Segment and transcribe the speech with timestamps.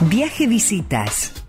[0.00, 1.43] Viaje Visitas.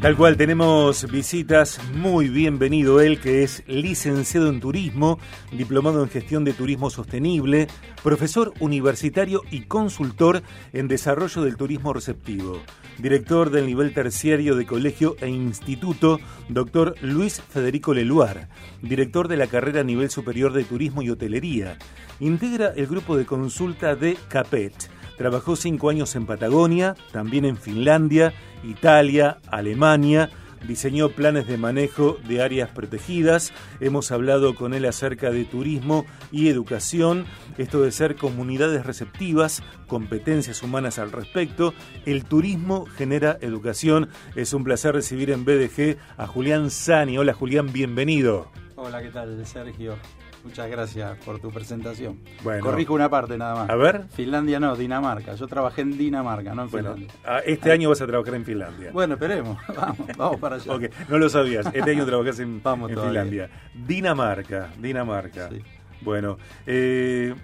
[0.00, 1.78] Tal cual, tenemos visitas.
[1.92, 5.18] Muy bienvenido él, que es licenciado en turismo,
[5.52, 7.66] diplomado en gestión de turismo sostenible,
[8.02, 10.42] profesor universitario y consultor
[10.72, 12.62] en desarrollo del turismo receptivo.
[12.96, 18.48] Director del nivel terciario de colegio e instituto, doctor Luis Federico Leluar.
[18.80, 21.76] Director de la carrera a nivel superior de turismo y hotelería.
[22.20, 24.72] Integra el grupo de consulta de CAPET
[25.20, 28.32] Trabajó cinco años en Patagonia, también en Finlandia,
[28.64, 30.30] Italia, Alemania.
[30.66, 33.52] Diseñó planes de manejo de áreas protegidas.
[33.80, 37.26] Hemos hablado con él acerca de turismo y educación,
[37.58, 41.74] esto de ser comunidades receptivas, competencias humanas al respecto.
[42.06, 44.08] El turismo genera educación.
[44.36, 47.18] Es un placer recibir en BDG a Julián Sani.
[47.18, 48.48] Hola Julián, bienvenido.
[48.74, 49.96] Hola, ¿qué tal Sergio?
[50.42, 52.18] Muchas gracias por tu presentación.
[52.42, 52.64] Bueno.
[52.64, 53.70] Corrijo una parte nada más.
[53.70, 54.06] A ver.
[54.08, 55.34] Finlandia no, Dinamarca.
[55.34, 57.20] Yo trabajé en Dinamarca, no en Bueno, Finlandia.
[57.26, 58.90] ah, este año vas a trabajar en Finlandia.
[58.92, 59.58] Bueno, esperemos.
[59.76, 60.74] Vamos, vamos para allá.
[60.74, 61.66] Ok, no lo sabías.
[61.72, 62.98] Este año trabajás en, Vamos en.
[62.98, 63.50] Finlandia.
[63.86, 65.48] Dinamarca, Dinamarca.
[65.50, 65.62] Sí.
[66.00, 67.34] Bueno, eh,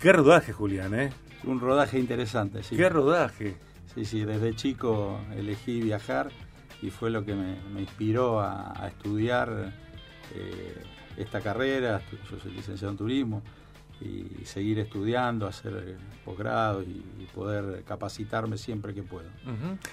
[0.00, 1.10] qué rodaje, Julián, ¿eh?
[1.44, 2.76] Un rodaje interesante, sí.
[2.76, 3.56] Qué rodaje.
[3.94, 6.28] Sí, sí, desde chico elegí viajar
[6.82, 9.72] y fue lo que me, me inspiró a, a estudiar
[10.34, 10.74] eh,
[11.16, 12.00] esta carrera.
[12.30, 13.42] Yo soy licenciado en turismo
[14.00, 19.28] y seguir estudiando, hacer eh, posgrado y, y poder capacitarme siempre que puedo.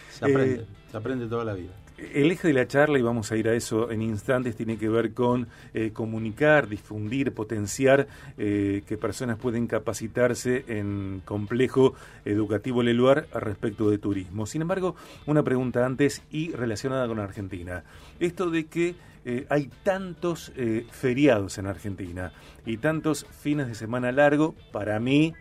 [0.10, 1.72] Se aprende, Eh, se aprende toda la vida.
[2.12, 4.90] El eje de la charla, y vamos a ir a eso en instantes, tiene que
[4.90, 11.94] ver con eh, comunicar, difundir, potenciar eh, que personas pueden capacitarse en complejo
[12.26, 14.46] educativo Leluar respecto de turismo.
[14.46, 17.84] Sin embargo, una pregunta antes y relacionada con Argentina.
[18.20, 20.52] Esto de que eh, hay tantos
[20.92, 22.34] feriados en Argentina
[22.66, 25.34] y tantos fines de semana largo, para mí,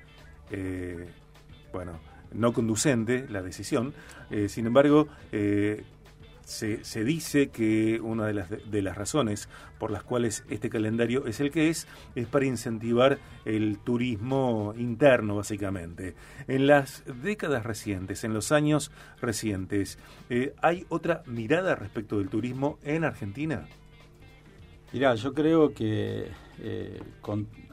[1.72, 1.98] bueno,
[2.32, 3.94] no conducente la decisión.
[4.46, 5.08] Sin embargo,
[6.44, 9.48] se, dice que una de las, razones
[9.78, 15.36] por las cuales este calendario es el que es, es para incentivar el turismo interno,
[15.36, 16.14] básicamente.
[16.48, 19.98] En las décadas recientes, en los años recientes,
[20.30, 23.66] eh, ¿hay otra mirada respecto del turismo en Argentina?
[24.92, 27.02] Mirá, yo creo que eh,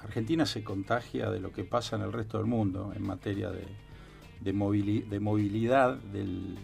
[0.01, 3.65] Argentina se contagia de lo que pasa en el resto del mundo en materia de,
[4.39, 6.57] de, movili- de movilidad del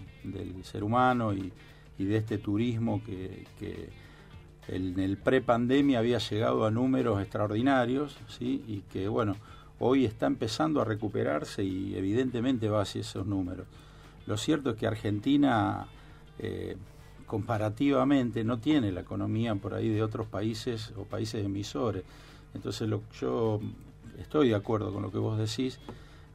[0.63, 1.51] ser humano y,
[1.97, 3.45] y de este turismo que,
[4.67, 8.63] en el pre-pandemia había llegado a números extraordinarios ¿sí?
[8.67, 9.35] y que, bueno,
[9.79, 13.67] hoy está empezando a recuperarse y evidentemente va hacia esos números.
[14.25, 15.87] Lo cierto es que Argentina...
[16.39, 16.75] eh,
[17.25, 22.03] comparativamente no tiene la economía por ahí de otros países o países emisores.
[22.53, 23.59] Entonces lo, yo
[24.19, 25.79] estoy de acuerdo con lo que vos decís.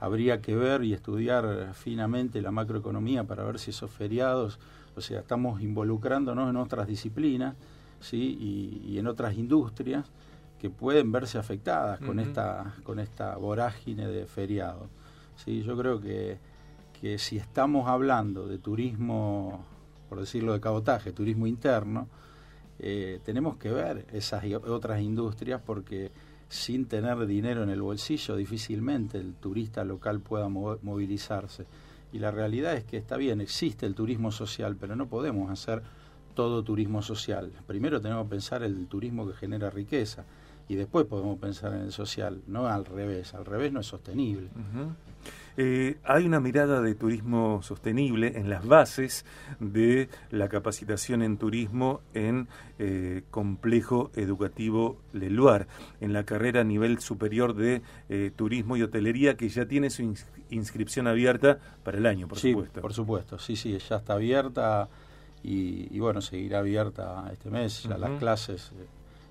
[0.00, 4.59] Habría que ver y estudiar finamente la macroeconomía para ver si esos feriados,
[5.00, 7.56] o sea, estamos involucrándonos en otras disciplinas
[8.00, 8.36] ¿sí?
[8.38, 10.06] y, y en otras industrias
[10.58, 14.88] que pueden verse afectadas con, esta, con esta vorágine de feriados.
[15.36, 15.62] ¿sí?
[15.62, 16.38] Yo creo que,
[17.00, 19.64] que si estamos hablando de turismo
[20.08, 22.08] por decirlo de cabotaje, turismo interno,
[22.78, 26.10] eh, tenemos que ver esas otras industrias porque
[26.48, 31.64] sin tener dinero en el bolsillo difícilmente el turista local pueda mo- movilizarse.
[32.12, 35.82] Y la realidad es que está bien, existe el turismo social, pero no podemos hacer
[36.34, 37.53] todo turismo social.
[37.66, 40.25] Primero tenemos que pensar el turismo que genera riqueza
[40.70, 43.34] y después podemos pensar en el social, no al revés.
[43.34, 44.48] Al revés no es sostenible.
[45.56, 49.26] Eh, hay una mirada de turismo sostenible en las bases
[49.59, 52.47] de la capacitación en turismo en
[52.78, 55.66] eh, complejo educativo Leluar,
[56.00, 60.03] en la carrera a nivel superior de eh, turismo y hotelería que ya tiene su
[60.04, 62.80] ins- inscripción abierta para el año, por sí, supuesto.
[62.80, 63.38] por supuesto.
[63.41, 64.88] Sí, sí, ya está abierta
[65.42, 67.83] y, y bueno, seguirá abierta este mes.
[67.83, 68.86] Ya las clases eh,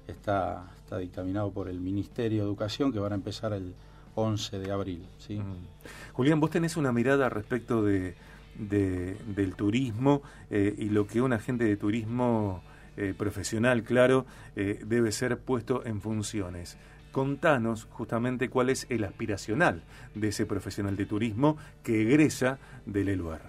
[0.10, 3.74] está, está dictaminado por el Ministerio de Educación que van a empezar el
[4.16, 5.06] 11 de abril.
[5.20, 5.36] ¿sí?
[5.36, 6.14] Mm.
[6.14, 8.16] Julián, vos tenés una mirada respecto de,
[8.58, 12.62] de- del turismo eh, y lo que un agente de turismo
[12.98, 14.26] eh, profesional, claro,
[14.56, 16.78] eh, debe ser puesto en funciones.
[17.12, 19.82] Contanos justamente cuál es el aspiracional
[20.16, 23.42] de ese profesional de turismo que egresa del ELUAR.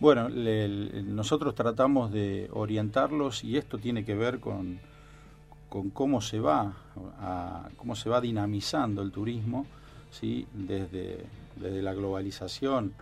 [0.00, 4.80] Bueno, le- le- nosotros tratamos de orientarlos y esto tiene que ver con,
[5.72, 6.74] con cómo se va
[7.18, 9.64] a, cómo se va dinamizando el turismo,
[10.10, 11.24] sí, desde,
[11.56, 12.92] desde la globalización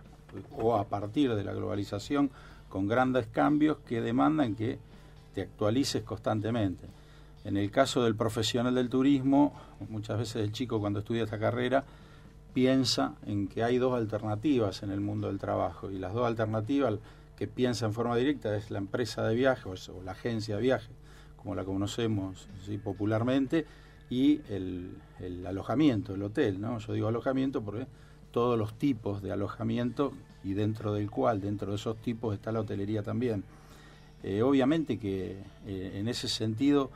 [0.57, 2.31] o a partir de la globalización
[2.69, 4.79] con grandes cambios que demandan que
[5.35, 6.87] te actualices constantemente.
[7.43, 9.51] En el caso del profesional del turismo,
[9.89, 11.83] muchas veces el chico cuando estudia esta carrera
[12.53, 16.99] piensa en que hay dos alternativas en el mundo del trabajo y las dos alternativas
[17.35, 21.00] que piensa en forma directa es la empresa de viajes o la agencia de viajes,
[21.41, 22.47] como la conocemos
[22.83, 23.65] popularmente,
[24.11, 24.97] y el,
[25.47, 26.59] alojamiento, el hotel.
[26.59, 26.77] ¿no?
[26.79, 27.87] Yo digo alojamiento porque
[28.31, 30.11] todos los tipos de alojamiento
[30.43, 33.43] y dentro del cual, dentro de esos tipos, está la hotelería también.
[34.23, 36.91] Eh, obviamente que eh, en ese sentido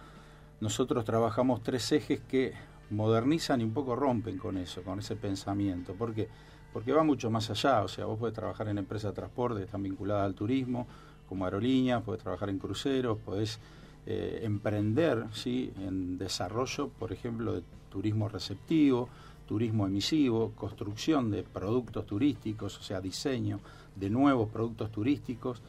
[0.60, 2.54] nosotros trabajamos tres ejes que
[2.90, 5.94] modernizan y un poco rompen con eso, con ese pensamiento.
[5.94, 6.28] ¿Por qué?
[6.74, 9.66] Porque va mucho más allá, o sea, vos podés trabajar en empresas de transporte que
[9.66, 10.86] están vinculadas al turismo,
[11.28, 13.60] como aerolíneas, podés trabajar en cruceros, podés
[14.06, 15.72] eh, emprender ¿sí?
[15.80, 19.10] en desarrollo, por ejemplo, de turismo receptivo,
[19.48, 23.60] turismo emisivo, construcción de productos turísticos, o sea, diseño
[23.96, 25.62] de nuevos productos turísticos.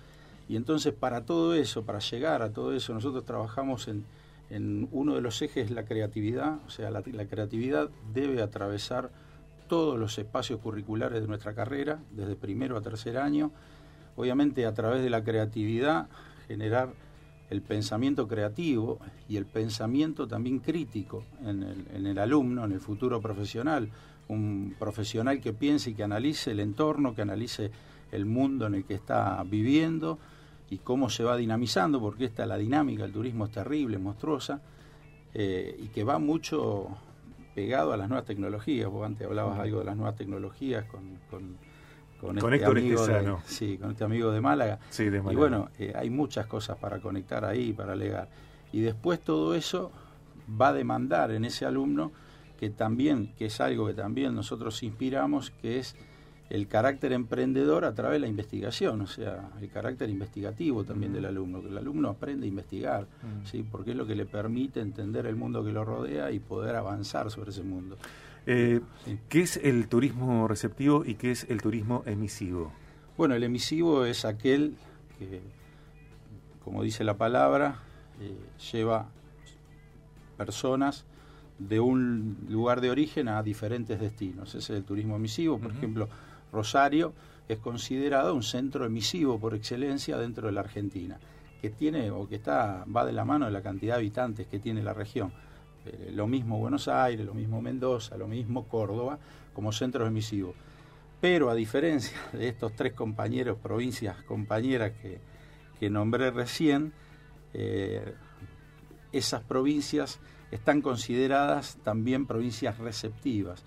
[0.48, 4.04] Y entonces para todo eso, para llegar a todo eso, nosotros trabajamos en,
[4.50, 9.10] en uno de los ejes la creatividad, o sea, la, creatividad debe atravesar
[9.68, 13.50] todos los espacios curriculares de nuestra carrera, desde primero a tercer año.
[14.14, 16.08] Obviamente a través de la creatividad
[16.46, 16.90] generar
[17.50, 18.98] el pensamiento creativo
[19.28, 23.90] y el pensamiento también crítico en el, en el alumno, en el futuro profesional.
[24.28, 27.70] Un profesional que piense y que analice el entorno, que analice
[28.12, 30.18] el mundo en el que está viviendo
[30.70, 34.60] y cómo se va dinamizando, porque esta la dinámica del turismo es terrible, monstruosa,
[35.34, 36.88] eh, y que va mucho
[37.54, 38.90] pegado a las nuevas tecnologías.
[38.90, 41.56] Vos antes hablabas algo de las nuevas tecnologías con, con,
[42.26, 44.78] con, este amigo de, sí, con este amigo de Málaga.
[44.98, 48.28] Y bueno, eh, hay muchas cosas para conectar ahí, para legar.
[48.72, 49.92] Y después todo eso
[50.60, 52.12] va a demandar en ese alumno
[52.58, 55.94] que también, que es algo que también nosotros inspiramos, que es
[56.48, 61.24] el carácter emprendedor a través de la investigación, o sea, el carácter investigativo también del
[61.24, 63.06] alumno, que el alumno aprende a investigar,
[63.44, 63.64] ¿sí?
[63.68, 67.30] porque es lo que le permite entender el mundo que lo rodea y poder avanzar
[67.30, 67.96] sobre ese mundo.
[68.46, 68.80] Eh,
[69.28, 72.72] ¿Qué es el turismo receptivo y qué es el turismo emisivo?
[73.16, 74.76] Bueno, el emisivo es aquel
[75.18, 75.40] que,
[76.62, 77.80] como dice la palabra,
[78.20, 78.36] eh,
[78.72, 79.08] lleva
[80.36, 81.06] personas
[81.58, 84.50] de un lugar de origen a diferentes destinos.
[84.50, 86.08] Ese es el turismo emisivo, por ejemplo
[86.52, 87.12] Rosario
[87.48, 91.18] es considerado un centro emisivo por excelencia dentro de la Argentina,
[91.60, 94.58] que tiene o que está va de la mano de la cantidad de habitantes que
[94.58, 95.32] tiene la región.
[95.84, 99.18] Eh, lo mismo Buenos Aires, lo mismo Mendoza, lo mismo Córdoba
[99.52, 100.54] como centros emisivos.
[101.20, 106.92] Pero a diferencia de estos tres compañeros, provincias compañeras que, nombré recién,
[107.54, 108.14] eh,
[109.12, 110.18] esas provincias
[110.50, 113.64] están consideradas también provincias receptivas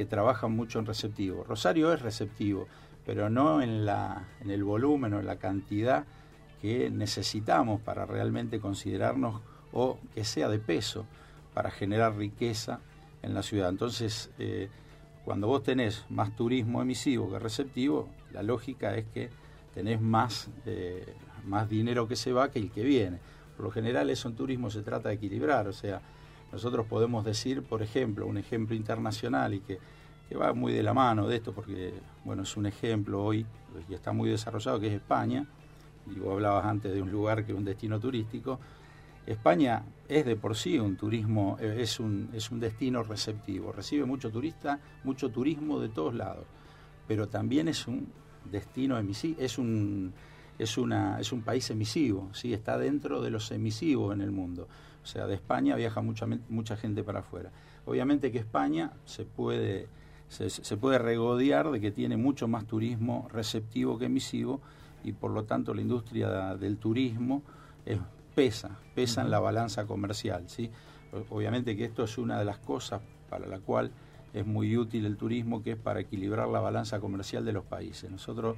[0.00, 1.44] que trabajan mucho en receptivo.
[1.44, 2.66] Rosario es receptivo,
[3.04, 6.06] pero no en, la, en el volumen o en la cantidad
[6.62, 9.42] que necesitamos para realmente considerarnos
[9.72, 11.04] o que sea de peso
[11.52, 12.80] para generar riqueza
[13.20, 13.68] en la ciudad.
[13.68, 14.70] Entonces, eh,
[15.26, 19.28] cuando vos tenés más turismo emisivo que receptivo, la lógica es que
[19.74, 21.14] tenés más, eh,
[21.44, 23.18] más dinero que se va que el que viene.
[23.54, 26.00] Por lo general eso en turismo se trata de equilibrar, o sea,
[26.52, 29.78] nosotros podemos decir, por ejemplo, un ejemplo internacional y que,
[30.36, 31.92] va muy de la mano de esto, porque
[32.24, 33.44] bueno, es un ejemplo hoy
[33.88, 35.44] y está muy desarrollado, que es España.
[36.06, 38.60] Y vos hablabas antes de un lugar que es un destino turístico.
[39.26, 44.04] España es de por sí un turismo, eh, es un, es un destino receptivo, recibe
[44.04, 46.46] mucho turista, mucho turismo de todos lados,
[47.06, 48.08] pero también es un
[48.50, 50.12] destino emisivo, es un,
[50.58, 52.52] es, una, es un país emisivo, ¿sí?
[52.52, 54.68] está dentro de los emisivos en el mundo.
[55.02, 57.50] O sea, de España viaja mucha, mucha gente para afuera.
[57.86, 59.88] Obviamente que España se puede,
[60.28, 64.60] se, puede regodear de que tiene mucho más turismo receptivo que emisivo
[65.02, 67.42] y por lo tanto la industria del turismo
[68.34, 70.44] pesa, pesa en la balanza comercial.
[70.48, 70.70] ¿sí?
[71.30, 73.90] Obviamente que esto es una de las cosas para la cual
[74.32, 78.10] es muy útil el turismo, que es para equilibrar la balanza comercial de los países.
[78.10, 78.56] Nosotros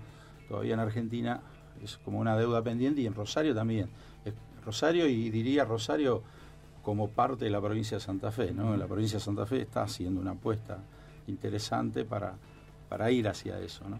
[0.48, 1.40] todavía en Argentina
[1.82, 3.88] es como una deuda pendiente y en Rosario también.
[4.64, 6.22] Rosario y diría Rosario
[6.82, 8.52] como parte de la provincia de Santa Fe.
[8.52, 8.76] ¿no?
[8.76, 10.78] La provincia de Santa Fe está haciendo una apuesta
[11.26, 12.34] interesante para,
[12.88, 13.88] para ir hacia eso.
[13.88, 13.98] ¿no?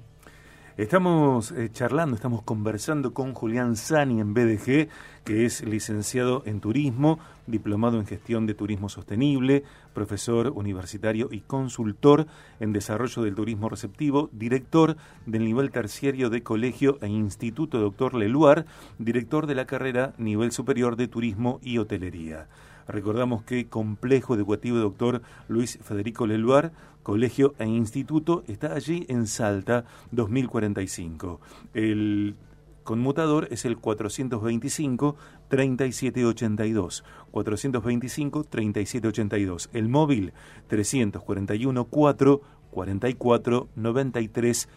[0.78, 4.88] Estamos eh, charlando, estamos conversando con Julián Sani en BDG,
[5.22, 12.26] que es licenciado en turismo, diplomado en gestión de turismo sostenible, profesor universitario y consultor
[12.58, 18.64] en desarrollo del turismo receptivo, director del nivel terciario de colegio e instituto Doctor Leluar,
[18.98, 22.46] director de la carrera nivel superior de turismo y hotelería.
[22.88, 26.72] Recordamos que Complejo Educativo Doctor Luis Federico Leluar,
[27.02, 31.40] colegio e instituto, está allí en Salta 2045.
[31.74, 32.36] El
[32.84, 35.16] conmutador es el 425
[35.48, 37.04] 3782.
[37.30, 39.70] 425 3782.
[39.72, 40.32] El móvil
[40.68, 44.68] 341 4 44 93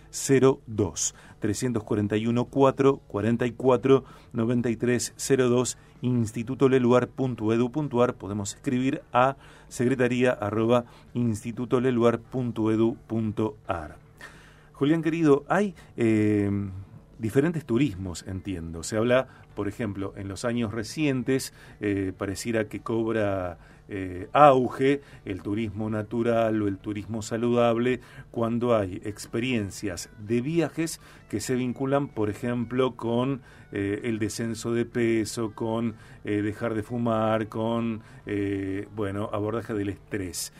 [0.68, 1.16] 02.
[1.40, 5.78] 341 4 44 93 02.
[6.02, 8.14] institutoleluar.edu.ar.
[8.14, 9.38] Podemos escribir a
[9.70, 13.96] secretaría arroba institutoleluar.edu.ar.
[14.74, 16.52] Julián querido, hay eh,
[17.18, 18.84] diferentes turismos, entiendo.
[18.84, 23.58] Se habla, por ejemplo, en los años recientes, eh, pareciera que cobra
[23.90, 28.00] eh, auge el turismo natural o el turismo saludable
[28.32, 31.00] cuando hay experiencias de viajes
[31.30, 37.50] que se vinculan, por ejemplo, con eh, el descenso de peso, con dejar de fumar,
[37.50, 38.02] con,
[38.96, 40.54] bueno, abordaje del estrés.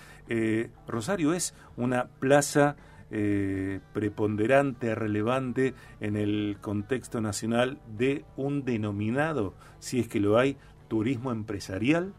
[0.88, 2.76] Rosario es una plaza
[3.12, 10.58] eh, preponderante, relevante en el contexto nacional de un denominado, si es que lo hay,
[10.88, 12.16] turismo empresarial?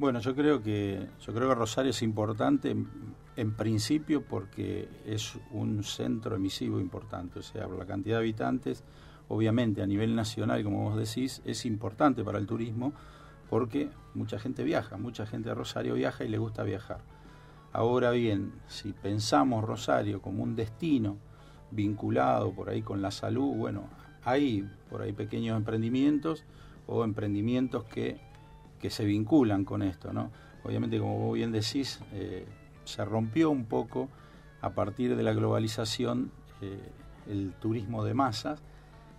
[0.00, 2.74] Bueno, yo creo que yo creo que Rosario es importante
[3.36, 8.82] en, principio porque es un centro emisivo importante, o sea, la cantidad de habitantes,
[9.28, 12.94] obviamente a nivel nacional, como vos decís, es importante para el turismo
[13.50, 17.02] porque mucha gente viaja, mucha gente de Rosario viaja y le gusta viajar.
[17.70, 21.18] Ahora bien, si pensamos Rosario como un destino
[21.72, 23.90] vinculado por ahí con la salud, bueno,
[24.24, 26.46] hay por ahí pequeños emprendimientos
[26.86, 28.29] o emprendimientos que,
[28.80, 30.30] que se vinculan con esto, ¿no?
[30.64, 32.46] Obviamente, como vos bien decís, eh,
[32.84, 34.08] se rompió un poco
[34.60, 36.78] a partir de la globalización eh,
[37.28, 38.62] el turismo de masas,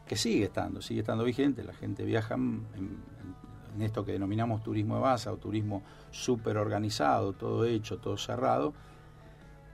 [0.05, 2.65] que sigue estando, sigue estando vigente, la gente viaja en,
[3.75, 8.73] en esto que denominamos turismo de base o turismo súper organizado, todo hecho, todo cerrado,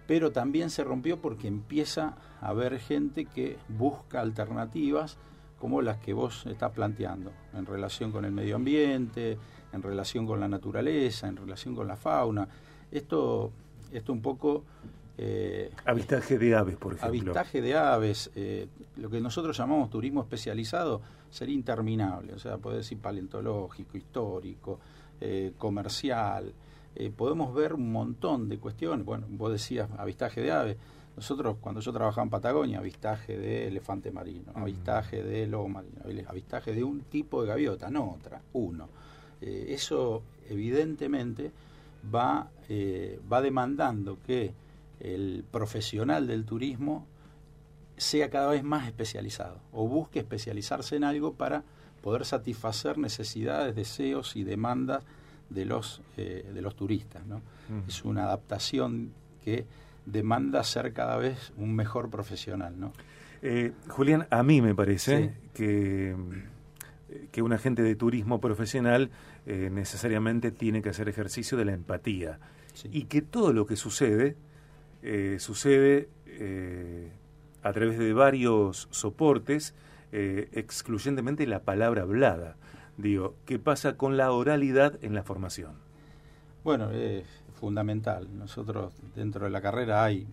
[0.05, 5.17] pero también se rompió porque empieza a haber gente que busca alternativas
[5.59, 9.37] como las que vos estás planteando, en relación con el medio ambiente,
[9.77, 12.47] en relación con la naturaleza, en relación con la fauna.
[12.91, 13.51] Esto,
[13.91, 14.63] esto un poco
[15.17, 17.31] eh, avistaje de aves, por ejemplo.
[17.31, 18.67] Avistaje de aves, eh,
[18.97, 24.79] lo que nosotros llamamos turismo especializado sería interminable, o sea, puede decir paleontológico, histórico,
[25.19, 26.53] eh, comercial.
[27.15, 29.05] podemos ver un montón de cuestiones.
[29.05, 30.77] Bueno, vos decías avistaje de aves.
[31.15, 36.73] Nosotros, cuando yo trabajaba en Patagonia, avistaje de elefante marino, avistaje de lobo marino, avistaje
[36.73, 38.87] de un tipo de gaviota, no otra, uno.
[39.41, 41.51] Eso, evidentemente,
[42.13, 42.49] va,
[43.31, 44.53] va demandando que
[44.99, 47.05] el profesional del turismo
[47.97, 51.63] sea cada vez más especializado o busque especializarse en algo para
[52.01, 55.03] poder satisfacer necesidades, deseos y demandas
[55.49, 57.25] de los, eh, de los turistas.
[57.25, 57.41] ¿no?
[57.87, 59.11] Es una adaptación
[59.43, 59.65] que
[60.05, 62.79] demanda ser cada vez un mejor profesional.
[62.79, 62.93] ¿no?
[63.41, 66.15] Eh, Julián, a mí me parece que,
[67.31, 69.11] que un agente de turismo profesional
[69.45, 72.39] eh, necesariamente tiene que hacer ejercicio de la empatía
[72.91, 74.35] y que todo lo que sucede
[75.01, 77.11] eh, sucede eh,
[77.63, 79.73] a través de varios soportes,
[80.11, 82.55] excluyentemente la palabra hablada.
[82.97, 85.73] Digo, ¿qué pasa con la oralidad en la formación?
[86.63, 87.25] Bueno, es
[87.57, 88.27] fundamental.
[88.37, 90.27] Nosotros dentro de la carrera hay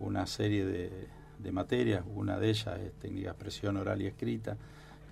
[0.00, 4.56] una serie de, materias, una de ellas es técnica de expresión oral y escrita,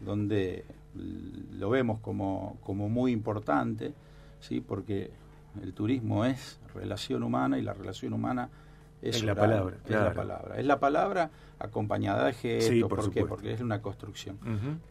[0.01, 3.93] donde lo vemos como, como muy importante,
[4.41, 4.61] ¿sí?
[4.61, 5.11] porque
[5.63, 8.49] el turismo es relación humana y la relación humana
[9.03, 9.77] es, la palabra.
[9.85, 10.59] Es la palabra.
[10.59, 12.89] Es la palabra acompañada de gestos.
[12.89, 13.25] por, qué?
[13.25, 14.39] Porque es una construcción.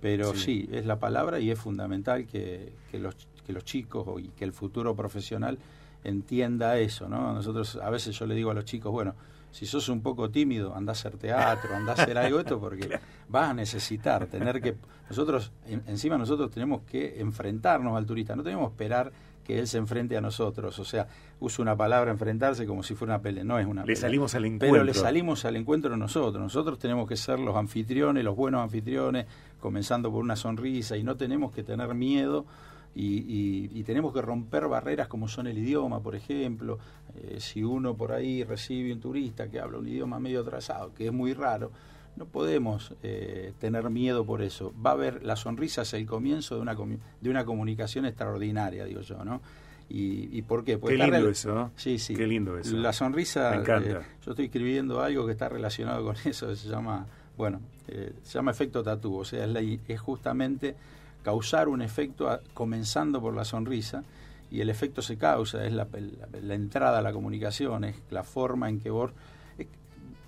[0.01, 0.69] Pero sí.
[0.71, 4.53] es la palabra y es fundamental que, que, los, que los chicos y que el
[4.53, 5.57] futuro profesional
[6.03, 7.33] entienda eso, ¿no?
[7.33, 9.15] Nosotros, a veces yo le digo a los chicos, bueno,
[9.55, 12.99] si sos un poco tímido, anda a hacer teatro, anda a hacer algo esto, porque
[13.29, 14.75] vas a necesitar tener que...
[15.09, 15.53] Nosotros,
[15.87, 19.13] encima nosotros tenemos que enfrentarnos al turista, no tenemos que esperar
[19.45, 20.77] que él se enfrente a nosotros.
[20.77, 21.07] O sea,
[21.39, 23.45] uso una palabra enfrentarse como si fuera una pelea.
[23.45, 24.73] No es una Le salimos al encuentro.
[24.73, 26.43] Pero le salimos al encuentro nosotros.
[26.43, 29.25] Nosotros tenemos que ser los anfitriones, los buenos anfitriones,
[29.61, 32.45] comenzando por una sonrisa y no tenemos que tener miedo.
[32.95, 36.79] Y, tenemos que romper barreras como son el idioma, por ejemplo.
[37.15, 41.07] Eh, si uno por ahí recibe un turista que habla un idioma medio atrasado, que
[41.07, 41.71] es muy raro,
[42.15, 44.73] no podemos eh, tener miedo por eso.
[44.83, 46.75] Va a haber, la sonrisa es el comienzo de una,
[47.21, 49.41] de una comunicación extraordinaria, digo yo, ¿no?
[49.89, 50.77] ¿Y, y por qué?
[50.77, 52.15] Porque qué lindo eso, Sí, sí.
[52.15, 52.75] Qué lindo eso.
[52.77, 53.89] La sonrisa, Me encanta.
[53.89, 57.05] Eh, yo estoy escribiendo algo que está relacionado con eso, se llama,
[57.37, 60.75] bueno, eh, se llama efecto tatú, o sea, es, es justamente
[61.25, 64.03] causar un efecto comenzando por la sonrisa
[64.51, 68.23] y el efecto se causa, es la, la, la entrada a la comunicación, es la
[68.23, 69.11] forma en que vos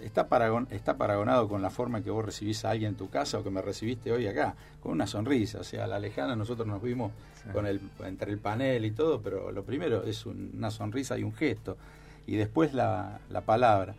[0.01, 3.37] está, paragon, está paragonado con la forma que vos recibís a alguien en tu casa
[3.37, 5.59] o que me recibiste hoy acá, con una sonrisa.
[5.59, 7.11] O sea, a la lejana nosotros nos vimos
[7.53, 11.33] con el, entre el panel y todo, pero lo primero es una sonrisa y un
[11.33, 11.77] gesto,
[12.25, 13.93] y después la, la palabra.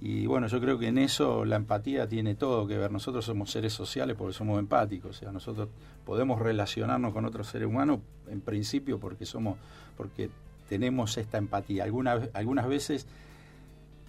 [0.00, 2.90] Y bueno, yo creo que en eso la empatía tiene todo que ver.
[2.90, 5.68] Nosotros somos seres sociales porque somos empáticos, o sea, nosotros
[6.04, 9.56] podemos relacionarnos con otros seres humanos en principio porque somos
[9.96, 10.30] porque
[10.68, 11.84] tenemos esta empatía.
[11.84, 13.06] Algunas algunas veces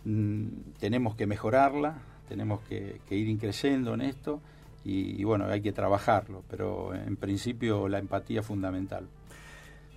[0.03, 0.47] mm,
[0.79, 1.95] tenemos que mejorarla,
[2.27, 4.41] tenemos que, ir increyendo en esto
[4.83, 9.07] y, y bueno, hay que trabajarlo, pero en principio la empatía es fundamental.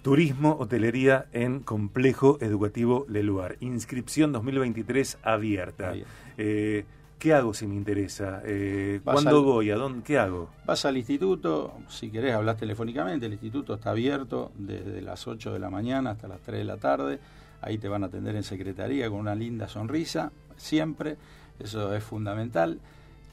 [0.02, 3.56] Turismo, hotelería en Complejo Educativo Leluar.
[3.60, 5.94] Inscripción 2023 abierta.
[6.36, 6.84] Eh,
[7.18, 8.40] ¿Qué hago si me interesa?
[8.44, 9.70] Eh, ¿Cuándo voy?
[9.70, 10.04] ¿A dónde?
[10.04, 10.50] ¿Qué hago?
[10.64, 15.58] Vas al instituto, si querés hablar telefónicamente, el instituto está abierto desde las 8 de
[15.58, 17.18] la mañana hasta las 3 de la tarde.
[17.60, 21.16] Ahí te van a atender en secretaría con una linda sonrisa, siempre.
[21.58, 22.78] Eso es fundamental.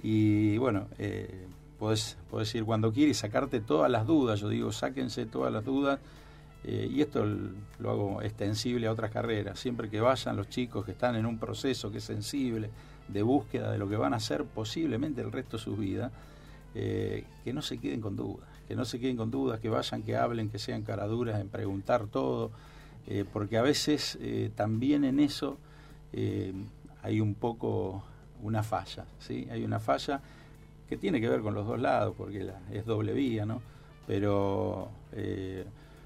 [0.02, 1.46] Y bueno, eh,
[1.78, 4.40] podés, podés ir cuando quieras y sacarte todas las dudas.
[4.40, 6.00] Yo digo, sáquense todas las dudas
[6.68, 7.24] eh, y esto
[7.78, 9.60] lo hago extensible a otras carreras.
[9.60, 12.72] Siempre que vayan los chicos que están en un proceso que es sensible
[13.08, 16.12] de búsqueda de lo que van a hacer posiblemente el resto de su vida,
[16.74, 20.02] eh, que no se queden con dudas, que no se queden con dudas, que vayan,
[20.02, 22.50] que hablen, que sean caraduras en preguntar todo,
[23.06, 24.18] eh, porque a veces
[24.56, 25.60] también en eso
[27.04, 28.04] hay un poco
[28.42, 29.48] una falla, ¿sí?
[29.52, 30.20] Hay una falla
[30.90, 33.62] que tiene que ver con los dos lados, porque es doble vía, ¿no?
[34.08, 34.90] Pero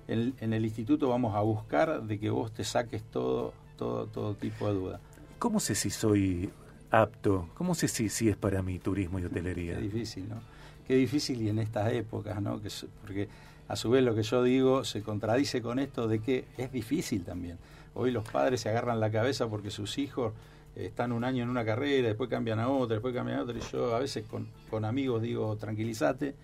[0.09, 4.67] en, el instituto vamos a buscar de que vos te saques todo, todo, todo tipo
[4.67, 4.99] de duda.
[5.37, 6.49] ¿Cómo sé si soy
[6.89, 7.49] apto?
[7.53, 9.75] ¿Cómo sé si, si es para mí turismo y hotelería?
[9.75, 10.41] Qué difícil, ¿no?
[10.87, 12.59] Qué difícil y en estas épocas, ¿no?
[12.61, 12.69] Que,
[13.01, 13.29] porque
[13.67, 17.23] a su vez lo que yo digo se contradice con esto de que es difícil
[17.23, 17.57] también.
[17.93, 20.33] Hoy los padres se agarran la cabeza porque sus hijos
[20.75, 23.61] están un año en una carrera, después cambian a otra, después cambian a otra, y
[23.71, 26.35] yo a veces con, con amigos digo, tranquilízate,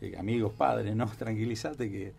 [0.00, 1.06] eh, amigos padres, ¿no?
[1.18, 2.12] Tranquilízate que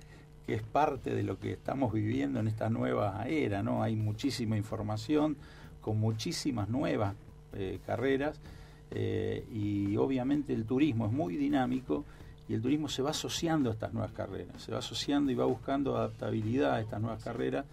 [0.46, 3.81] que es parte de lo que estamos viviendo en esta nueva era, ¿no?
[3.81, 5.38] Hay muchísima información
[5.81, 7.16] con muchísimas nuevas
[7.53, 8.40] eh, carreras
[8.92, 12.05] eh, y obviamente el turismo es muy dinámico
[12.48, 15.46] y el turismo se va asociando a estas nuevas carreras, se va asociando y va
[15.46, 17.66] buscando adaptabilidad a estas nuevas carreras.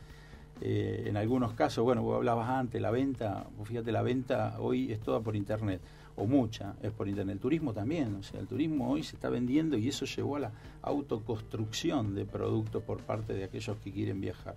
[0.60, 5.00] Eh, en algunos casos, bueno, vos hablabas antes, la venta, fíjate, la venta hoy es
[5.00, 5.80] toda por internet
[6.16, 7.34] o mucha es por internet.
[7.34, 10.40] El turismo también, o sea, el turismo hoy se está vendiendo y eso llevó a
[10.40, 14.56] la autoconstrucción de productos por parte de aquellos que quieren viajar.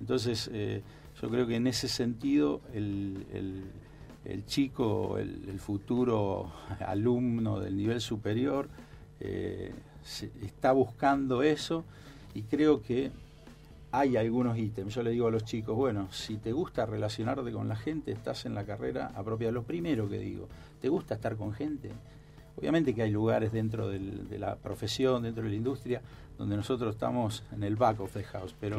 [0.00, 0.82] Entonces, eh,
[1.20, 3.24] yo creo que en ese sentido el,
[4.24, 6.50] el, chico, el, futuro
[6.86, 8.68] alumno del nivel superior,
[9.20, 9.72] eh,
[10.42, 11.84] está buscando eso
[12.34, 13.10] y creo que
[13.92, 14.94] hay algunos ítems.
[14.94, 18.46] Yo le digo a los chicos, bueno, si te gusta relacionarte con la gente, estás
[18.46, 19.52] en la carrera apropiada.
[19.52, 20.48] Lo primero que digo,
[20.80, 21.90] ¿te gusta estar con gente?
[22.56, 26.02] Obviamente que hay lugares dentro de la profesión, dentro de la industria,
[26.36, 28.78] donde nosotros estamos en el back of the house, pero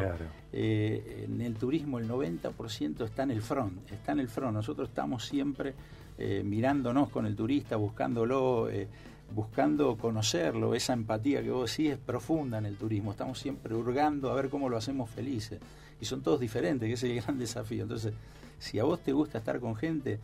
[0.52, 4.54] eh, en el turismo el 90% está en el front, está en el front.
[4.54, 5.74] Nosotros estamos siempre
[6.18, 8.70] eh, mirándonos con el turista, buscándolo.
[8.70, 8.88] Eh,
[9.34, 14.32] buscando conocerlo, esa empatía que vos decís es profunda en el turismo, estamos siempre hurgando
[14.32, 15.60] a ver cómo lo hacemos felices.
[16.00, 17.84] Y son todos diferentes, que es el gran desafío.
[17.84, 18.14] Entonces,
[18.60, 20.20] si a vos te gusta estar con gente,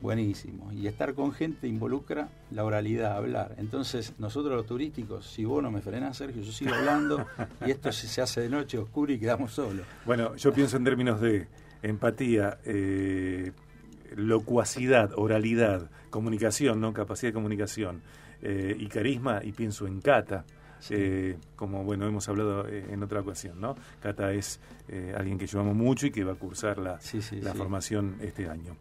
[0.00, 0.72] buenísimo.
[0.72, 3.54] Y estar con gente involucra la oralidad, hablar.
[3.58, 7.26] Entonces, nosotros los turísticos, si vos no me frenás, Sergio, yo sigo hablando
[7.66, 9.86] y esto se hace de noche oscuro y quedamos solos.
[10.06, 11.48] Bueno, yo pienso en términos de
[11.82, 13.52] empatía, eh,
[14.16, 16.92] locuacidad, oralidad, comunicación, ¿no?
[16.92, 18.02] Capacidad de comunicación.
[18.42, 20.44] Eh, y carisma y pienso en Cata.
[20.88, 23.74] Eh, como bueno hemos hablado eh, en otra ocasión, ¿no?
[24.00, 24.60] Cata es
[25.14, 26.98] alguien que llevamos mucho y que va a cursar la,
[27.42, 28.76] la formación este año.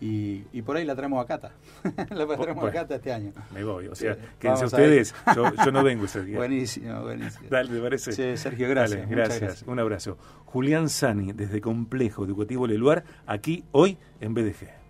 [0.00, 1.52] Y, y, por ahí la traemos a Cata.
[2.10, 3.32] la traemos a Cata este año.
[3.52, 6.36] Me voy, o sea, sí, quédense ustedes, yo, yo, no vengo ese día.
[6.36, 7.48] buenísimo, buenísimo.
[7.48, 8.12] Dale, ¿te parece?
[8.12, 9.00] Sí, Sergio, gracias.
[9.00, 9.40] Dale, gracias.
[9.40, 9.68] gracias.
[9.68, 10.18] Un abrazo.
[10.44, 14.85] Julián Sani, desde Complejo Educativo Leluar, aquí hoy en BDG.